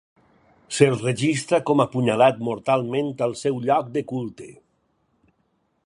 [0.77, 4.49] S'el registra com apunyalat mortalment al seu lloc de culte.